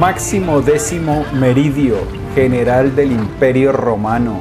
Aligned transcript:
Máximo 0.00 0.62
Décimo 0.62 1.26
Meridio, 1.34 1.96
general 2.34 2.96
del 2.96 3.12
Imperio 3.12 3.70
Romano. 3.70 4.40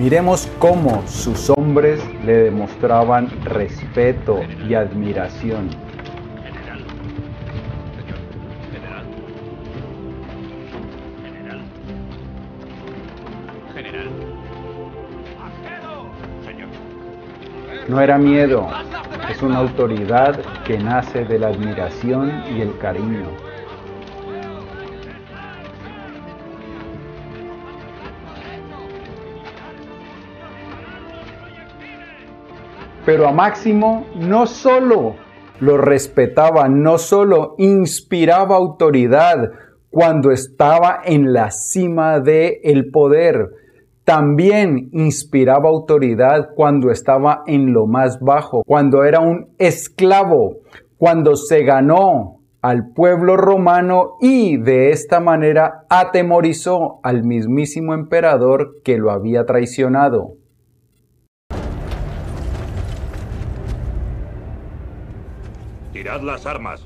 Miremos 0.00 0.48
cómo 0.58 1.06
sus 1.06 1.48
hombres 1.48 2.00
le 2.26 2.38
demostraban 2.38 3.30
respeto 3.44 4.40
y 4.68 4.74
admiración. 4.74 5.70
No 17.88 18.00
era 18.00 18.18
miedo, 18.18 18.66
es 19.30 19.40
una 19.40 19.58
autoridad 19.58 20.40
que 20.64 20.78
nace 20.78 21.24
de 21.24 21.38
la 21.38 21.46
admiración 21.46 22.42
y 22.56 22.60
el 22.60 22.76
cariño. 22.78 23.49
Pero 33.10 33.26
a 33.26 33.32
Máximo 33.32 34.06
no 34.14 34.46
solo 34.46 35.16
lo 35.58 35.76
respetaba, 35.78 36.68
no 36.68 36.96
solo 36.96 37.56
inspiraba 37.58 38.54
autoridad 38.54 39.50
cuando 39.90 40.30
estaba 40.30 41.00
en 41.04 41.32
la 41.32 41.50
cima 41.50 42.20
del 42.20 42.58
el 42.62 42.92
poder, 42.92 43.48
también 44.04 44.90
inspiraba 44.92 45.70
autoridad 45.70 46.50
cuando 46.54 46.92
estaba 46.92 47.42
en 47.48 47.72
lo 47.72 47.88
más 47.88 48.20
bajo, 48.20 48.62
cuando 48.64 49.02
era 49.02 49.18
un 49.18 49.56
esclavo, 49.58 50.58
cuando 50.96 51.34
se 51.34 51.64
ganó 51.64 52.42
al 52.62 52.92
pueblo 52.92 53.36
romano 53.36 54.18
y 54.20 54.56
de 54.56 54.90
esta 54.90 55.18
manera 55.18 55.84
atemorizó 55.90 57.00
al 57.02 57.24
mismísimo 57.24 57.92
emperador 57.92 58.76
que 58.84 58.98
lo 58.98 59.10
había 59.10 59.46
traicionado. 59.46 60.36
Tirad 66.00 66.22
las 66.22 66.46
armas. 66.46 66.80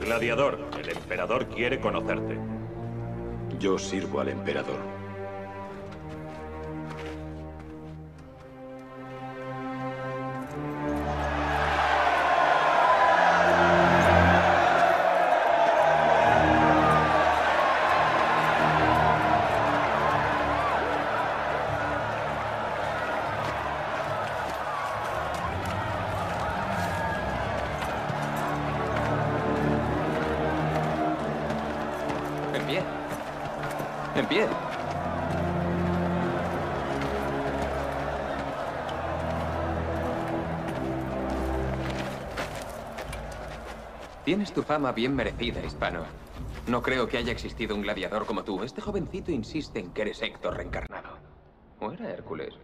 Gladiador, 0.00 0.58
el 0.80 0.88
emperador 0.88 1.48
quiere 1.48 1.78
conocerte. 1.78 2.38
Yo 3.60 3.78
sirvo 3.78 4.20
al 4.20 4.30
emperador. 4.30 4.91
Tienes 44.24 44.52
tu 44.52 44.62
fama 44.62 44.92
bien 44.92 45.16
merecida, 45.16 45.64
hispano. 45.64 46.04
No 46.68 46.80
creo 46.80 47.08
que 47.08 47.18
haya 47.18 47.32
existido 47.32 47.74
un 47.74 47.82
gladiador 47.82 48.24
como 48.24 48.44
tú. 48.44 48.62
Este 48.62 48.80
jovencito 48.80 49.32
insiste 49.32 49.80
en 49.80 49.92
que 49.92 50.02
eres 50.02 50.22
Héctor 50.22 50.56
reencarnado. 50.56 51.18
¿O 51.80 51.90
era 51.90 52.08
Hércules? 52.10 52.54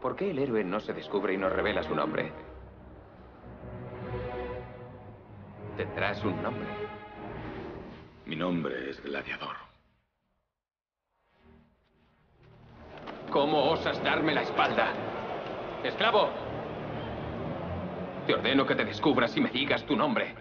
¿Por 0.00 0.14
qué 0.14 0.30
el 0.30 0.38
héroe 0.38 0.62
no 0.62 0.78
se 0.78 0.92
descubre 0.92 1.34
y 1.34 1.36
nos 1.36 1.52
revela 1.52 1.82
su 1.82 1.96
nombre? 1.96 2.30
Tendrás 5.76 6.22
un 6.22 6.40
nombre. 6.40 6.68
Mi 8.26 8.36
nombre 8.36 8.90
es 8.90 9.02
Gladiador. 9.02 9.56
¿Cómo 13.32 13.72
osas 13.72 14.00
darme 14.04 14.32
la 14.32 14.42
espalda? 14.42 14.92
¡Esclavo! 15.82 16.43
Te 18.26 18.32
ordeno 18.32 18.66
que 18.66 18.74
te 18.74 18.84
descubras 18.86 19.36
y 19.36 19.40
me 19.40 19.50
digas 19.50 19.84
tu 19.84 19.94
nombre. 19.94 20.34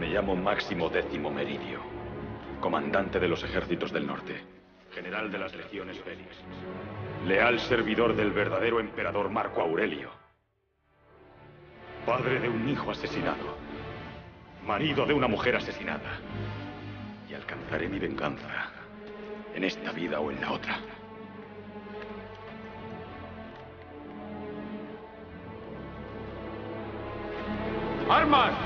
Me 0.00 0.08
llamo 0.08 0.34
Máximo 0.34 0.88
Décimo 0.88 1.30
Meridio, 1.30 1.80
comandante 2.60 3.20
de 3.20 3.28
los 3.28 3.44
ejércitos 3.44 3.92
del 3.92 4.06
norte, 4.06 4.42
General 4.92 5.30
de 5.30 5.38
las 5.38 5.54
legiones 5.54 6.00
Félix. 6.00 6.36
leal 7.26 7.60
servidor 7.60 8.16
del 8.16 8.32
verdadero 8.32 8.80
emperador 8.80 9.30
Marco 9.30 9.62
Aurelio, 9.62 10.10
padre 12.04 12.40
de 12.40 12.48
un 12.48 12.68
hijo 12.68 12.90
asesinado, 12.90 13.56
marido 14.66 15.06
de 15.06 15.14
una 15.14 15.28
mujer 15.28 15.56
asesinada, 15.56 16.20
y 17.30 17.34
alcanzaré 17.34 17.88
mi 17.88 17.98
venganza 17.98 18.70
en 19.54 19.64
esta 19.64 19.92
vida 19.92 20.20
o 20.20 20.30
en 20.30 20.40
la 20.40 20.52
otra. 20.52 20.78
¡Armas! 28.08 28.65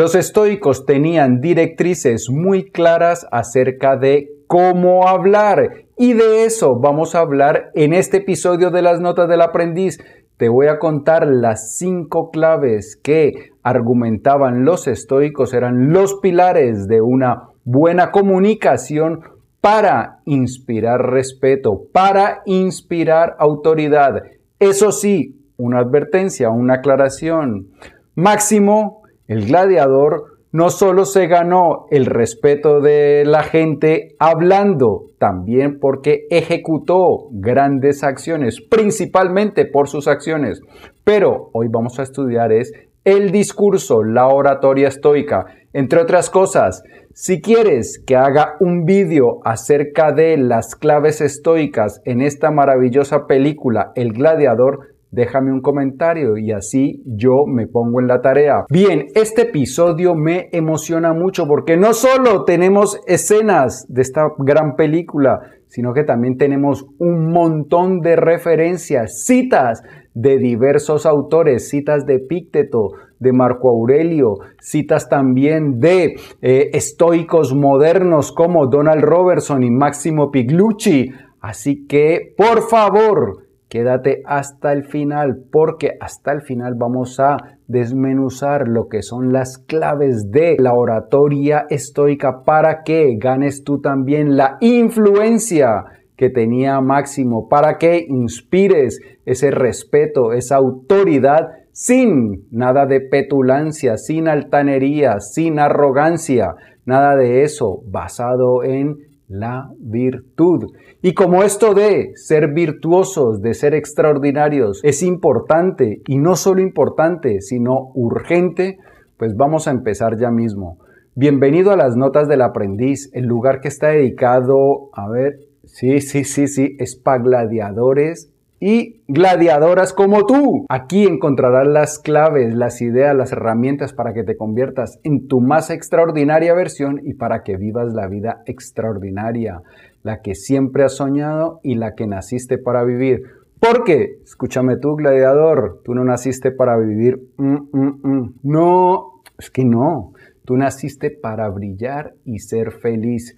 Los 0.00 0.14
estoicos 0.14 0.86
tenían 0.86 1.42
directrices 1.42 2.30
muy 2.30 2.70
claras 2.70 3.26
acerca 3.32 3.98
de 3.98 4.30
cómo 4.46 5.06
hablar 5.06 5.84
y 5.98 6.14
de 6.14 6.46
eso 6.46 6.80
vamos 6.80 7.14
a 7.14 7.18
hablar 7.18 7.70
en 7.74 7.92
este 7.92 8.16
episodio 8.16 8.70
de 8.70 8.80
las 8.80 8.98
notas 8.98 9.28
del 9.28 9.42
aprendiz. 9.42 9.98
Te 10.38 10.48
voy 10.48 10.68
a 10.68 10.78
contar 10.78 11.26
las 11.26 11.76
cinco 11.76 12.30
claves 12.30 12.98
que 13.02 13.50
argumentaban 13.62 14.64
los 14.64 14.88
estoicos, 14.88 15.52
eran 15.52 15.92
los 15.92 16.14
pilares 16.14 16.86
de 16.86 17.02
una 17.02 17.50
buena 17.64 18.10
comunicación 18.10 19.20
para 19.60 20.20
inspirar 20.24 21.10
respeto, 21.10 21.82
para 21.92 22.40
inspirar 22.46 23.36
autoridad. 23.38 24.22
Eso 24.58 24.92
sí, 24.92 25.36
una 25.58 25.80
advertencia, 25.80 26.48
una 26.48 26.76
aclaración. 26.76 27.66
Máximo, 28.14 28.99
el 29.30 29.46
gladiador, 29.46 30.38
no 30.50 30.70
solo 30.70 31.04
se 31.04 31.28
ganó 31.28 31.86
el 31.92 32.04
respeto 32.06 32.80
de 32.80 33.22
la 33.24 33.44
gente 33.44 34.16
hablando, 34.18 35.12
también 35.20 35.78
porque 35.78 36.26
ejecutó 36.30 37.28
grandes 37.30 38.02
acciones, 38.02 38.60
principalmente 38.60 39.66
por 39.66 39.88
sus 39.88 40.08
acciones. 40.08 40.60
Pero 41.04 41.50
hoy 41.52 41.68
vamos 41.70 42.00
a 42.00 42.02
estudiar 42.02 42.50
es 42.50 42.72
el 43.04 43.30
discurso, 43.30 44.02
la 44.02 44.26
oratoria 44.26 44.88
estoica, 44.88 45.46
entre 45.72 46.00
otras 46.00 46.28
cosas. 46.28 46.82
Si 47.14 47.40
quieres 47.40 48.02
que 48.04 48.16
haga 48.16 48.56
un 48.58 48.84
vídeo 48.84 49.38
acerca 49.44 50.10
de 50.10 50.36
las 50.38 50.74
claves 50.74 51.20
estoicas 51.20 52.02
en 52.04 52.20
esta 52.20 52.50
maravillosa 52.50 53.28
película 53.28 53.92
El 53.94 54.12
Gladiador, 54.12 54.89
déjame 55.10 55.52
un 55.52 55.60
comentario 55.60 56.36
y 56.36 56.52
así 56.52 57.02
yo 57.04 57.44
me 57.46 57.66
pongo 57.66 58.00
en 58.00 58.06
la 58.06 58.20
tarea. 58.20 58.64
Bien, 58.70 59.06
este 59.14 59.42
episodio 59.42 60.14
me 60.14 60.48
emociona 60.52 61.12
mucho 61.12 61.46
porque 61.46 61.76
no 61.76 61.92
solo 61.92 62.44
tenemos 62.44 63.00
escenas 63.06 63.86
de 63.88 64.02
esta 64.02 64.28
gran 64.38 64.76
película, 64.76 65.40
sino 65.66 65.92
que 65.92 66.04
también 66.04 66.36
tenemos 66.36 66.86
un 66.98 67.30
montón 67.30 68.00
de 68.00 68.16
referencias, 68.16 69.24
citas 69.24 69.82
de 70.14 70.38
diversos 70.38 71.06
autores, 71.06 71.68
citas 71.68 72.06
de 72.06 72.18
Pícteto, 72.18 72.90
de 73.20 73.32
Marco 73.32 73.68
Aurelio, 73.68 74.38
citas 74.60 75.08
también 75.08 75.78
de 75.78 76.16
eh, 76.40 76.70
estoicos 76.72 77.54
modernos 77.54 78.32
como 78.32 78.66
Donald 78.66 79.02
Robertson 79.02 79.62
y 79.62 79.70
Máximo 79.70 80.30
Piglucci. 80.30 81.12
Así 81.40 81.86
que, 81.86 82.34
por 82.36 82.68
favor, 82.68 83.44
Quédate 83.70 84.22
hasta 84.26 84.72
el 84.72 84.82
final 84.82 85.44
porque 85.48 85.92
hasta 86.00 86.32
el 86.32 86.42
final 86.42 86.74
vamos 86.76 87.20
a 87.20 87.36
desmenuzar 87.68 88.66
lo 88.66 88.88
que 88.88 89.00
son 89.00 89.32
las 89.32 89.58
claves 89.58 90.32
de 90.32 90.56
la 90.58 90.74
oratoria 90.74 91.66
estoica 91.70 92.42
para 92.42 92.82
que 92.82 93.14
ganes 93.16 93.62
tú 93.62 93.80
también 93.80 94.36
la 94.36 94.58
influencia 94.60 95.84
que 96.16 96.30
tenía 96.30 96.80
Máximo, 96.80 97.48
para 97.48 97.78
que 97.78 98.04
inspires 98.08 99.00
ese 99.24 99.52
respeto, 99.52 100.32
esa 100.32 100.56
autoridad 100.56 101.50
sin 101.70 102.48
nada 102.50 102.86
de 102.86 103.00
petulancia, 103.00 103.98
sin 103.98 104.26
altanería, 104.26 105.20
sin 105.20 105.60
arrogancia, 105.60 106.56
nada 106.86 107.14
de 107.14 107.44
eso, 107.44 107.82
basado 107.86 108.64
en 108.64 109.09
la 109.30 109.70
virtud. 109.78 110.72
Y 111.02 111.14
como 111.14 111.44
esto 111.44 111.72
de 111.72 112.10
ser 112.16 112.52
virtuosos, 112.52 113.40
de 113.40 113.54
ser 113.54 113.74
extraordinarios, 113.74 114.80
es 114.82 115.02
importante, 115.04 116.02
y 116.08 116.18
no 116.18 116.34
solo 116.34 116.60
importante, 116.60 117.40
sino 117.40 117.92
urgente, 117.94 118.78
pues 119.16 119.36
vamos 119.36 119.68
a 119.68 119.70
empezar 119.70 120.18
ya 120.18 120.32
mismo. 120.32 120.78
Bienvenido 121.14 121.70
a 121.70 121.76
las 121.76 121.96
Notas 121.96 122.26
del 122.26 122.42
Aprendiz, 122.42 123.08
el 123.12 123.26
lugar 123.26 123.60
que 123.60 123.68
está 123.68 123.88
dedicado, 123.88 124.90
a 124.94 125.08
ver, 125.08 125.38
sí, 125.64 126.00
sí, 126.00 126.24
sí, 126.24 126.48
sí, 126.48 126.76
es 126.80 126.96
para 126.96 127.22
gladiadores 127.22 128.32
y 128.60 129.02
gladiadoras 129.08 129.94
como 129.94 130.26
tú. 130.26 130.66
Aquí 130.68 131.04
encontrarás 131.04 131.66
las 131.66 131.98
claves, 131.98 132.54
las 132.54 132.82
ideas, 132.82 133.16
las 133.16 133.32
herramientas 133.32 133.94
para 133.94 134.12
que 134.12 134.22
te 134.22 134.36
conviertas 134.36 135.00
en 135.02 135.26
tu 135.26 135.40
más 135.40 135.70
extraordinaria 135.70 136.54
versión 136.54 137.00
y 137.02 137.14
para 137.14 137.42
que 137.42 137.56
vivas 137.56 137.94
la 137.94 138.06
vida 138.06 138.42
extraordinaria, 138.44 139.62
la 140.02 140.20
que 140.20 140.34
siempre 140.34 140.84
has 140.84 140.96
soñado 140.96 141.60
y 141.62 141.74
la 141.74 141.94
que 141.94 142.06
naciste 142.06 142.58
para 142.58 142.84
vivir. 142.84 143.22
Porque, 143.58 144.18
escúchame 144.24 144.76
tú, 144.76 144.94
gladiador, 144.94 145.80
tú 145.84 145.94
no 145.94 146.04
naciste 146.04 146.50
para 146.50 146.76
vivir. 146.78 147.20
Mm, 147.36 147.56
mm, 147.72 148.00
mm. 148.02 148.34
No, 148.42 149.22
es 149.38 149.50
que 149.50 149.64
no. 149.64 150.12
Tú 150.44 150.56
naciste 150.56 151.10
para 151.10 151.48
brillar 151.48 152.14
y 152.24 152.38
ser 152.40 152.72
feliz. 152.72 153.36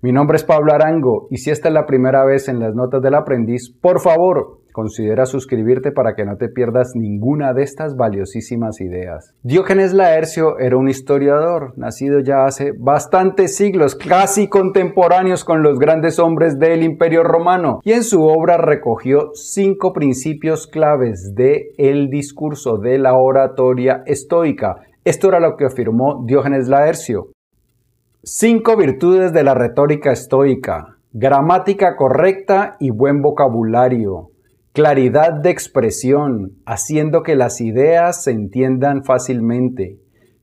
Mi 0.00 0.12
nombre 0.12 0.36
es 0.36 0.44
Pablo 0.44 0.72
Arango 0.72 1.26
y 1.30 1.38
si 1.38 1.50
esta 1.50 1.68
es 1.68 1.74
la 1.74 1.86
primera 1.86 2.24
vez 2.24 2.48
en 2.48 2.60
las 2.60 2.74
notas 2.74 3.02
del 3.02 3.14
aprendiz, 3.14 3.70
por 3.70 4.00
favor, 4.00 4.60
Considera 4.74 5.24
suscribirte 5.24 5.92
para 5.92 6.16
que 6.16 6.24
no 6.24 6.36
te 6.36 6.48
pierdas 6.48 6.96
ninguna 6.96 7.52
de 7.54 7.62
estas 7.62 7.94
valiosísimas 7.94 8.80
ideas. 8.80 9.32
Diógenes 9.44 9.92
Laercio 9.92 10.58
era 10.58 10.76
un 10.76 10.88
historiador, 10.88 11.74
nacido 11.76 12.18
ya 12.18 12.44
hace 12.44 12.72
bastantes 12.76 13.54
siglos, 13.54 13.94
casi 13.94 14.48
contemporáneos 14.48 15.44
con 15.44 15.62
los 15.62 15.78
grandes 15.78 16.18
hombres 16.18 16.58
del 16.58 16.82
Imperio 16.82 17.22
Romano, 17.22 17.78
y 17.84 17.92
en 17.92 18.02
su 18.02 18.24
obra 18.24 18.56
recogió 18.56 19.30
cinco 19.34 19.92
principios 19.92 20.66
claves 20.66 21.36
de 21.36 21.68
el 21.78 22.10
discurso 22.10 22.76
de 22.76 22.98
la 22.98 23.16
oratoria 23.16 24.02
estoica. 24.06 24.80
Esto 25.04 25.28
era 25.28 25.38
lo 25.38 25.54
que 25.56 25.66
afirmó 25.66 26.24
Diógenes 26.26 26.66
Laercio. 26.66 27.28
Cinco 28.24 28.76
virtudes 28.76 29.32
de 29.32 29.44
la 29.44 29.54
retórica 29.54 30.10
estoica. 30.10 30.96
Gramática 31.12 31.94
correcta 31.94 32.74
y 32.80 32.90
buen 32.90 33.22
vocabulario 33.22 34.30
claridad 34.74 35.34
de 35.34 35.50
expresión, 35.50 36.56
haciendo 36.66 37.22
que 37.22 37.36
las 37.36 37.60
ideas 37.60 38.24
se 38.24 38.32
entiendan 38.32 39.04
fácilmente, 39.04 40.00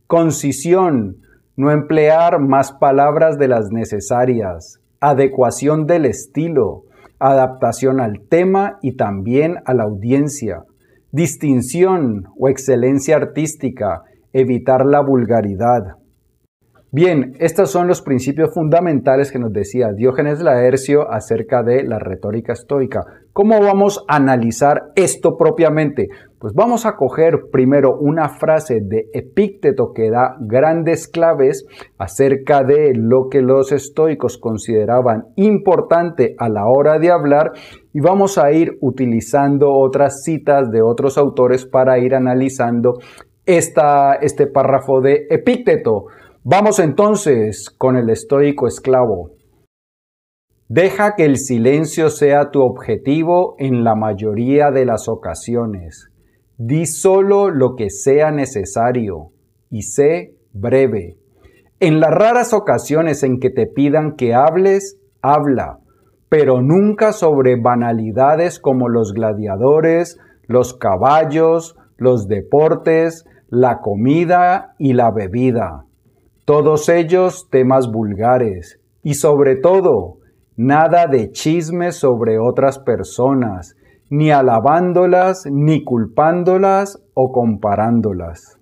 concisión, 0.07 1.18
no 1.57 1.69
emplear 1.69 2.39
más 2.39 2.72
palabras 2.72 3.38
de 3.38 3.50
las 3.50 3.72
necesarias, 3.72 4.80
adecuación 5.01 5.86
del 5.86 6.06
estilo, 6.06 6.83
adaptación 7.19 8.00
al 8.00 8.21
tema 8.30 8.80
y 8.81 8.95
también 8.95 9.57
a 9.66 9.73
la 9.73 9.83
audiencia, 9.83 10.64
distinción 11.11 12.23
o 12.40 12.47
excelencia 12.47 13.18
artística, 13.18 14.04
evitar 14.31 14.85
la 14.85 15.02
vulgaridad, 15.02 15.97
Bien, 16.94 17.38
estos 17.40 17.71
son 17.71 17.88
los 17.88 18.02
principios 18.02 18.54
fundamentales 18.54 19.31
que 19.31 19.40
nos 19.40 19.54
decía 19.54 19.94
Diógenes 19.95 20.42
Laercio 20.42 21.10
acerca 21.10 21.64
de 21.64 21.86
la 21.86 22.00
retórica 22.00 22.52
estoica. 22.52 23.06
¿Cómo 23.31 23.62
vamos 23.62 24.04
a 24.10 24.18
analizar 24.18 24.92
esto 24.95 25.38
propiamente? 25.38 26.10
Pues 26.38 26.54
vamos 26.54 26.86
a 26.86 26.98
coger 26.98 27.44
primero 27.50 27.98
una 27.98 28.28
frase 28.28 28.81
de 28.81 29.06
Epícteto 29.14 29.94
que 29.95 30.10
da 30.10 30.36
grandes 30.42 31.07
claves 31.07 31.66
acerca 31.98 32.66
de 32.66 32.92
lo 32.94 33.30
que 33.30 33.42
los 33.42 33.71
estoicos 33.71 34.38
consideraban 34.38 35.28
importante 35.38 36.36
a 36.38 36.50
la 36.50 36.68
hora 36.68 37.00
de 37.00 37.10
hablar 37.10 37.54
y 37.94 38.02
vamos 38.02 38.38
a 38.38 38.52
ir 38.52 38.78
utilizando 38.81 39.71
otras 39.71 40.24
citas 40.24 40.69
de 40.71 40.81
otros 40.81 41.18
autores 41.18 41.66
para 41.66 42.00
ir 42.00 42.16
analizando 42.16 43.00
esta, 43.45 44.16
este 44.16 44.48
párrafo 44.48 45.00
de 45.00 45.28
Epícteto. 45.30 46.07
Vamos 46.44 46.80
entonces 46.80 47.69
con 47.69 47.95
el 47.95 48.10
estoico 48.10 48.66
esclavo. 48.66 49.30
Deja 50.68 51.14
que 51.16 51.24
el 51.24 51.38
silencio 51.38 52.10
sea 52.10 52.50
tu 52.50 52.64
objetivo 52.64 53.54
en 53.60 53.83
la 53.83 53.94
mayoría 53.94 54.71
de 54.71 54.86
las 54.86 55.07
ocasiones. 55.07 56.10
Di 56.57 56.88
solo 56.88 57.52
lo 57.52 57.76
que 57.76 57.92
sea 57.92 58.31
necesario 58.31 59.33
y 59.69 59.83
sé 59.83 60.33
breve. 60.52 61.19
En 61.80 62.00
las 62.00 62.10
raras 62.10 62.54
ocasiones 62.54 63.21
en 63.21 63.40
que 63.40 63.52
te 63.52 63.68
pidan 63.68 64.16
que 64.16 64.33
hables, 64.33 65.00
habla, 65.21 65.78
pero 66.28 66.64
nunca 66.64 67.14
sobre 67.14 67.56
banalidades 67.56 68.60
como 68.60 68.90
los 68.90 69.14
gladiadores, 69.14 70.18
los 70.48 70.74
caballos, 70.74 71.76
los 71.98 72.28
deportes, 72.28 73.26
la 73.48 73.80
comida 73.80 74.74
y 74.80 74.94
la 74.94 75.12
bebida 75.12 75.86
todos 76.51 76.89
ellos 76.89 77.47
temas 77.49 77.89
vulgares 77.89 78.81
y 79.03 79.13
sobre 79.13 79.55
todo 79.55 80.17
nada 80.57 81.07
de 81.07 81.31
chismes 81.31 81.95
sobre 81.95 82.39
otras 82.39 82.77
personas, 82.77 83.77
ni 84.09 84.31
alabándolas, 84.31 85.45
ni 85.49 85.85
culpándolas 85.85 87.01
o 87.13 87.31
comparándolas. 87.31 88.59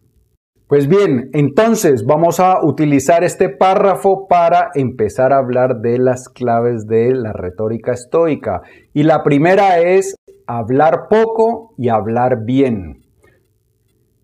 Pues 0.67 0.87
bien, 0.87 1.31
entonces 1.33 2.05
vamos 2.05 2.39
a 2.39 2.63
utilizar 2.63 3.23
este 3.23 3.49
párrafo 3.49 4.27
para 4.27 4.69
empezar 4.75 5.33
a 5.33 5.39
hablar 5.39 5.79
de 5.81 5.97
las 5.97 6.29
claves 6.29 6.85
de 6.85 7.15
la 7.15 7.33
retórica 7.33 7.93
estoica. 7.93 8.61
Y 8.93 9.01
la 9.01 9.23
primera 9.23 9.79
es 9.79 10.13
hablar 10.45 11.07
poco 11.09 11.73
y 11.75 11.89
hablar 11.89 12.45
bien. 12.45 13.08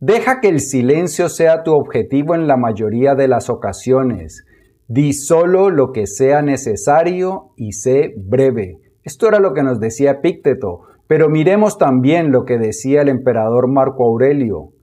Deja 0.07 0.39
que 0.39 0.49
el 0.49 0.59
silencio 0.59 1.29
sea 1.29 1.63
tu 1.63 1.73
objetivo 1.73 2.35
en 2.35 2.45
la 2.45 2.57
mayoría 2.57 3.15
de 3.15 3.27
las 3.27 3.49
ocasiones. 3.49 4.45
Di 4.87 5.13
solo 5.13 5.71
lo 5.71 5.93
que 5.93 6.05
sea 6.05 6.43
necesario 6.43 7.53
y 7.55 7.71
sé 7.71 8.13
breve. 8.15 8.77
Esto 9.03 9.27
era 9.27 9.39
lo 9.39 9.53
que 9.53 9.63
nos 9.63 9.79
decía 9.79 10.11
Epícteto, 10.11 10.81
pero 11.07 11.27
miremos 11.27 11.79
también 11.79 12.31
lo 12.31 12.45
que 12.45 12.59
decía 12.59 13.01
el 13.01 13.09
emperador 13.09 13.67
Marco 13.67 14.05
Aurelio. 14.05 14.73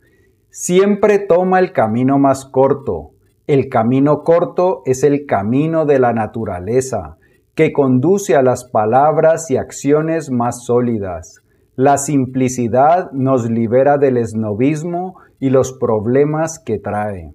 Siempre 0.51 1.21
toma 1.21 1.61
el 1.61 1.71
camino 1.71 2.19
más 2.19 2.45
corto. 2.45 3.11
El 3.47 3.69
camino 3.69 4.23
corto 4.25 4.83
es 4.87 5.05
el 5.05 5.25
camino 5.27 5.87
de 5.87 6.01
la 6.01 6.13
naturaleza. 6.13 7.19
que 7.55 7.71
conduce 7.71 8.35
a 8.35 8.43
las 8.43 8.65
palabras 8.65 9.51
y 9.51 9.59
acciones 9.59 10.31
más 10.33 10.65
sólidas. 10.65 11.42
La 11.75 11.97
simplicidad 11.97 13.11
nos 13.13 13.51
libera 13.51 13.97
del 13.97 14.19
esnovismo 14.19 15.17
y 15.41 15.51
los 15.51 15.73
problemas 15.73 16.59
que 16.59 16.79
trae. 16.79 17.33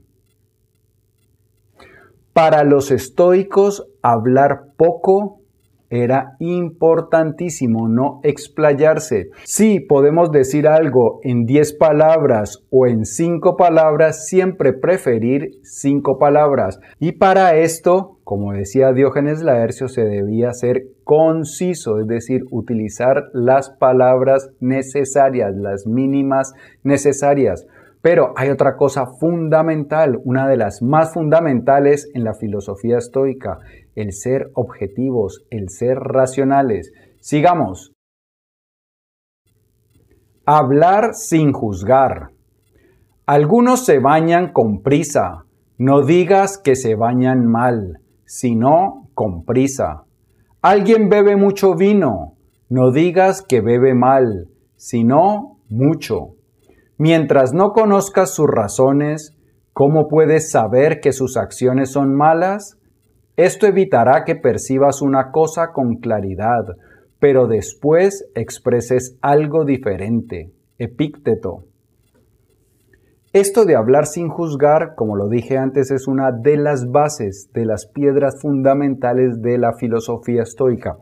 Para 2.34 2.64
los 2.64 2.92
estoicos, 2.92 3.88
hablar 4.04 4.74
poco 4.78 5.42
era 5.90 6.36
importantísimo 6.40 7.88
no 7.88 8.20
explayarse. 8.24 9.30
Si 9.44 9.80
podemos 9.80 10.32
decir 10.32 10.68
algo 10.68 11.20
en 11.24 11.46
10 11.46 11.74
palabras 11.74 12.64
o 12.70 12.88
en 12.88 13.06
5 13.06 13.56
palabras, 13.58 14.28
siempre 14.28 14.74
preferir 14.74 15.52
5 15.64 16.18
palabras. 16.18 16.80
Y 17.00 17.14
para 17.14 17.56
esto, 17.56 18.18
como 18.24 18.54
decía 18.54 18.92
Diógenes 18.92 19.42
Laercio, 19.42 19.88
se 19.88 20.04
debía 20.04 20.52
ser 20.54 20.88
conciso, 21.04 22.00
es 22.00 22.08
decir, 22.08 22.44
utilizar 22.52 23.30
las 23.34 23.70
palabras 23.70 24.52
necesarias, 24.60 25.56
las 25.56 25.88
mínimas 25.88 26.54
necesarias. 26.84 27.66
Pero 28.10 28.32
hay 28.38 28.50
otra 28.52 28.78
cosa 28.78 29.06
fundamental, 29.20 30.18
una 30.24 30.48
de 30.48 30.56
las 30.56 30.82
más 30.82 31.12
fundamentales 31.14 32.10
en 32.14 32.24
la 32.24 32.34
filosofía 32.34 33.00
estoica, 33.00 33.60
el 33.96 34.14
ser 34.14 34.50
objetivos, 34.54 35.46
el 35.50 35.68
ser 35.68 35.98
racionales. 35.98 36.94
Sigamos. 37.20 37.92
Hablar 40.46 41.16
sin 41.16 41.52
juzgar. 41.52 42.30
Algunos 43.26 43.84
se 43.84 44.00
bañan 44.00 44.54
con 44.54 44.84
prisa. 44.84 45.44
No 45.78 46.02
digas 46.02 46.58
que 46.58 46.78
se 46.78 46.96
bañan 46.96 47.46
mal, 47.46 48.00
sino 48.24 49.10
con 49.16 49.44
prisa. 49.44 50.06
Alguien 50.62 51.10
bebe 51.10 51.36
mucho 51.36 51.76
vino. 51.76 52.38
No 52.70 52.92
digas 52.92 53.42
que 53.42 53.60
bebe 53.60 53.94
mal, 53.94 54.48
sino 54.78 55.60
mucho. 55.68 56.37
Mientras 56.98 57.54
no 57.54 57.74
conozcas 57.74 58.34
sus 58.34 58.48
razones, 58.48 59.38
¿cómo 59.72 60.08
puedes 60.08 60.50
saber 60.50 61.00
que 61.00 61.12
sus 61.14 61.38
acciones 61.38 61.92
son 61.92 62.16
malas? 62.16 62.78
Esto 63.36 63.68
evitará 63.68 64.24
que 64.26 64.36
percibas 64.36 65.04
una 65.04 65.32
cosa 65.32 65.74
con 65.74 65.98
claridad, 65.98 66.66
pero 67.20 67.48
después 67.48 68.28
expreses 68.34 69.16
algo 69.22 69.64
diferente. 69.64 70.52
Epícteto. 70.80 71.66
Esto 73.32 73.66
de 73.66 73.76
hablar 73.76 74.08
sin 74.08 74.30
juzgar, 74.30 74.96
como 74.96 75.16
lo 75.16 75.30
dije 75.30 75.58
antes, 75.58 75.92
es 75.92 76.08
una 76.08 76.32
de 76.32 76.58
las 76.58 76.90
bases, 76.90 77.52
de 77.54 77.66
las 77.66 77.86
piedras 77.86 78.42
fundamentales 78.42 79.42
de 79.42 79.60
la 79.60 79.74
filosofía 79.74 80.42
estoica. 80.42 80.98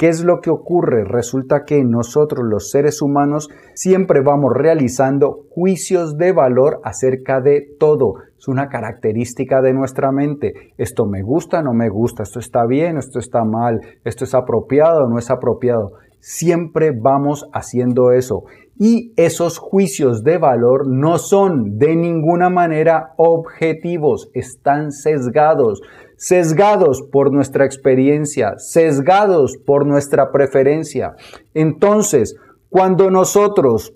¿Qué 0.00 0.08
es 0.08 0.24
lo 0.24 0.40
que 0.40 0.48
ocurre? 0.48 1.04
Resulta 1.04 1.64
que 1.66 1.84
nosotros 1.84 2.46
los 2.48 2.70
seres 2.70 3.02
humanos 3.02 3.50
siempre 3.74 4.22
vamos 4.22 4.50
realizando 4.54 5.44
juicios 5.50 6.16
de 6.16 6.32
valor 6.32 6.80
acerca 6.84 7.42
de 7.42 7.76
todo. 7.78 8.14
Es 8.38 8.48
una 8.48 8.70
característica 8.70 9.60
de 9.60 9.74
nuestra 9.74 10.10
mente. 10.10 10.72
Esto 10.78 11.04
me 11.04 11.20
gusta, 11.20 11.60
no 11.60 11.74
me 11.74 11.90
gusta, 11.90 12.22
esto 12.22 12.38
está 12.38 12.64
bien, 12.64 12.96
esto 12.96 13.18
está 13.18 13.44
mal, 13.44 13.82
esto 14.02 14.24
es 14.24 14.34
apropiado, 14.34 15.06
no 15.06 15.18
es 15.18 15.30
apropiado. 15.30 15.92
Siempre 16.18 16.92
vamos 16.98 17.50
haciendo 17.52 18.12
eso. 18.12 18.44
Y 18.82 19.12
esos 19.16 19.58
juicios 19.58 20.24
de 20.24 20.38
valor 20.38 20.88
no 20.88 21.18
son 21.18 21.78
de 21.78 21.94
ninguna 21.94 22.48
manera 22.48 23.12
objetivos, 23.18 24.30
están 24.32 24.90
sesgados 24.90 25.82
sesgados 26.20 27.00
por 27.00 27.32
nuestra 27.32 27.64
experiencia, 27.64 28.58
sesgados 28.58 29.56
por 29.56 29.86
nuestra 29.86 30.30
preferencia. 30.30 31.14
Entonces, 31.54 32.36
cuando 32.68 33.10
nosotros 33.10 33.94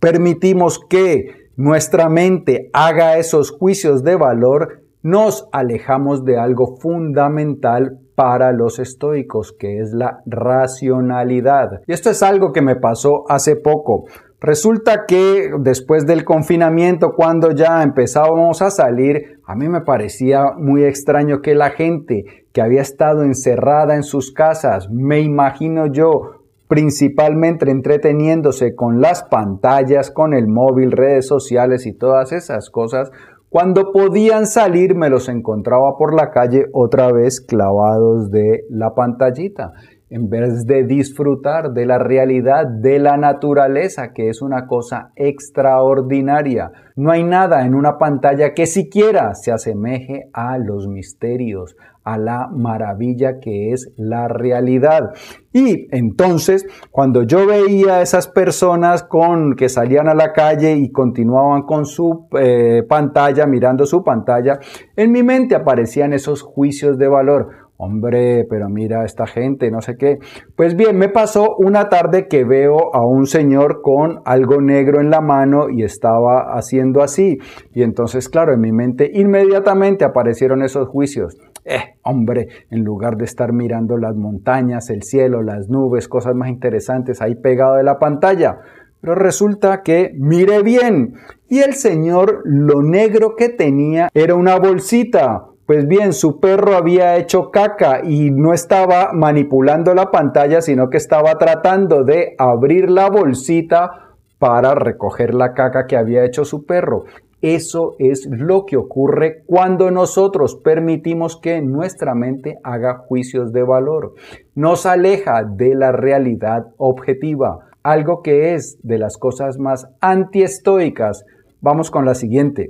permitimos 0.00 0.78
que 0.78 1.48
nuestra 1.56 2.10
mente 2.10 2.68
haga 2.74 3.16
esos 3.16 3.50
juicios 3.50 4.04
de 4.04 4.16
valor, 4.16 4.82
nos 5.02 5.48
alejamos 5.50 6.26
de 6.26 6.38
algo 6.38 6.76
fundamental 6.76 7.98
para 8.20 8.52
los 8.52 8.78
estoicos, 8.78 9.54
que 9.58 9.80
es 9.80 9.94
la 9.94 10.20
racionalidad. 10.26 11.80
Y 11.86 11.94
esto 11.94 12.10
es 12.10 12.22
algo 12.22 12.52
que 12.52 12.60
me 12.60 12.76
pasó 12.76 13.24
hace 13.30 13.56
poco. 13.56 14.04
Resulta 14.42 15.06
que 15.06 15.50
después 15.58 16.04
del 16.04 16.26
confinamiento, 16.26 17.14
cuando 17.16 17.52
ya 17.52 17.82
empezábamos 17.82 18.60
a 18.60 18.70
salir, 18.70 19.40
a 19.46 19.54
mí 19.54 19.70
me 19.70 19.80
parecía 19.80 20.52
muy 20.54 20.84
extraño 20.84 21.40
que 21.40 21.54
la 21.54 21.70
gente 21.70 22.26
que 22.52 22.60
había 22.60 22.82
estado 22.82 23.22
encerrada 23.22 23.94
en 23.94 24.02
sus 24.02 24.32
casas, 24.34 24.90
me 24.90 25.20
imagino 25.20 25.86
yo, 25.86 26.42
principalmente 26.68 27.70
entreteniéndose 27.70 28.74
con 28.74 29.00
las 29.00 29.22
pantallas, 29.22 30.10
con 30.10 30.34
el 30.34 30.46
móvil, 30.46 30.92
redes 30.92 31.26
sociales 31.26 31.86
y 31.86 31.94
todas 31.94 32.32
esas 32.32 32.68
cosas, 32.68 33.10
cuando 33.50 33.90
podían 33.90 34.46
salir 34.46 34.94
me 34.94 35.10
los 35.10 35.28
encontraba 35.28 35.98
por 35.98 36.14
la 36.14 36.30
calle 36.30 36.66
otra 36.72 37.10
vez 37.10 37.40
clavados 37.40 38.30
de 38.30 38.64
la 38.70 38.94
pantallita 38.94 39.72
en 40.08 40.28
vez 40.28 40.66
de 40.66 40.84
disfrutar 40.84 41.72
de 41.72 41.84
la 41.84 41.98
realidad 41.98 42.66
de 42.66 43.00
la 43.00 43.16
naturaleza, 43.16 44.12
que 44.12 44.28
es 44.28 44.40
una 44.40 44.66
cosa 44.68 45.10
extraordinaria. 45.16 46.70
No 46.94 47.10
hay 47.10 47.24
nada 47.24 47.64
en 47.64 47.74
una 47.74 47.98
pantalla 47.98 48.54
que 48.54 48.66
siquiera 48.66 49.34
se 49.34 49.50
asemeje 49.50 50.28
a 50.32 50.56
los 50.58 50.86
misterios, 50.86 51.76
a 52.04 52.18
la 52.18 52.48
maravilla 52.48 53.40
que 53.40 53.72
es 53.72 53.92
la 53.96 54.28
realidad. 54.28 55.10
Y 55.52 55.88
entonces, 55.90 56.66
cuando 56.90 57.24
yo 57.24 57.46
veía 57.46 57.96
a 57.96 58.02
esas 58.02 58.28
personas 58.28 59.02
con 59.02 59.54
que 59.54 59.68
salían 59.68 60.08
a 60.08 60.14
la 60.14 60.32
calle 60.32 60.76
y 60.76 60.90
continuaban 60.90 61.62
con 61.62 61.86
su 61.86 62.28
eh, 62.38 62.82
pantalla, 62.88 63.46
mirando 63.46 63.84
su 63.86 64.02
pantalla, 64.04 64.58
en 64.96 65.12
mi 65.12 65.22
mente 65.22 65.54
aparecían 65.54 66.12
esos 66.12 66.42
juicios 66.42 66.98
de 66.98 67.08
valor 67.08 67.70
hombre, 67.82 68.44
pero 68.48 68.68
mira 68.68 69.06
esta 69.06 69.26
gente, 69.26 69.70
no 69.70 69.80
sé 69.80 69.96
qué. 69.96 70.18
Pues 70.54 70.76
bien, 70.76 70.98
me 70.98 71.08
pasó 71.08 71.56
una 71.56 71.88
tarde 71.88 72.28
que 72.28 72.44
veo 72.44 72.94
a 72.94 73.06
un 73.06 73.26
señor 73.26 73.80
con 73.80 74.20
algo 74.26 74.60
negro 74.60 75.00
en 75.00 75.08
la 75.08 75.22
mano 75.22 75.70
y 75.70 75.82
estaba 75.82 76.52
haciendo 76.52 77.02
así. 77.02 77.38
Y 77.72 77.82
entonces, 77.82 78.28
claro, 78.28 78.52
en 78.52 78.60
mi 78.60 78.70
mente 78.70 79.10
inmediatamente 79.14 80.04
aparecieron 80.04 80.62
esos 80.62 80.88
juicios. 80.88 81.38
Eh, 81.64 81.96
hombre, 82.02 82.48
en 82.70 82.84
lugar 82.84 83.16
de 83.16 83.24
estar 83.24 83.52
mirando 83.52 83.96
las 83.96 84.16
montañas, 84.16 84.90
el 84.90 85.02
cielo, 85.02 85.42
las 85.42 85.68
nubes, 85.68 86.08
cosas 86.08 86.34
más 86.34 86.48
interesantes 86.48 87.20
ahí 87.20 87.34
pegado 87.34 87.76
de 87.76 87.84
la 87.84 87.98
pantalla. 87.98 88.58
Pero 89.00 89.14
resulta 89.14 89.82
que, 89.82 90.12
mire 90.18 90.62
bien, 90.62 91.14
y 91.48 91.60
el 91.60 91.74
señor 91.74 92.42
lo 92.44 92.82
negro 92.82 93.34
que 93.36 93.48
tenía 93.48 94.08
era 94.14 94.34
una 94.34 94.58
bolsita 94.58 95.46
pues 95.70 95.86
bien, 95.86 96.12
su 96.12 96.40
perro 96.40 96.74
había 96.74 97.16
hecho 97.16 97.52
caca 97.52 98.00
y 98.02 98.32
no 98.32 98.52
estaba 98.52 99.12
manipulando 99.12 99.94
la 99.94 100.10
pantalla, 100.10 100.62
sino 100.62 100.90
que 100.90 100.96
estaba 100.96 101.38
tratando 101.38 102.02
de 102.02 102.34
abrir 102.38 102.90
la 102.90 103.08
bolsita 103.08 104.16
para 104.40 104.74
recoger 104.74 105.32
la 105.32 105.52
caca 105.54 105.86
que 105.86 105.96
había 105.96 106.24
hecho 106.24 106.44
su 106.44 106.66
perro. 106.66 107.04
Eso 107.42 107.96
es 107.98 108.28
lo 108.30 108.66
que 108.66 108.76
ocurre 108.76 109.42
cuando 109.46 109.90
nosotros 109.90 110.56
permitimos 110.56 111.40
que 111.40 111.62
nuestra 111.62 112.14
mente 112.14 112.58
haga 112.62 112.98
juicios 112.98 113.52
de 113.52 113.62
valor. 113.62 114.12
Nos 114.54 114.84
aleja 114.84 115.44
de 115.44 115.74
la 115.74 115.90
realidad 115.90 116.66
objetiva, 116.76 117.70
algo 117.82 118.20
que 118.22 118.54
es 118.54 118.78
de 118.82 118.98
las 118.98 119.16
cosas 119.16 119.58
más 119.58 119.86
antiestoicas. 120.00 121.24
Vamos 121.62 121.90
con 121.90 122.04
la 122.04 122.14
siguiente. 122.14 122.68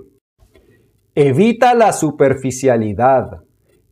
Evita 1.16 1.74
la 1.74 1.92
superficialidad. 1.92 3.42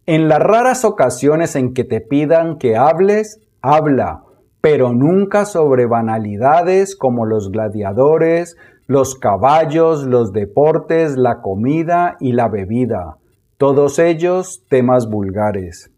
En 0.06 0.28
las 0.28 0.38
raras 0.38 0.85
ocasiones 0.85 1.56
en 1.56 1.75
que 1.75 1.82
te 1.82 2.00
pidan 2.00 2.56
que 2.56 2.76
hables, 2.76 3.40
habla, 3.61 4.23
pero 4.61 4.92
nunca 4.92 5.44
sobre 5.44 5.87
banalidades 5.87 6.97
como 6.97 7.26
los 7.26 7.50
gladiadores, 7.50 8.56
los 8.88 9.14
caballos, 9.14 10.02
los 10.02 10.33
deportes, 10.33 11.16
la 11.16 11.40
comida 11.40 12.16
y 12.18 12.33
la 12.33 12.49
bebida, 12.49 13.18
todos 13.57 14.00
ellos 14.00 14.64
temas 14.68 15.09
vulgares. 15.09 15.92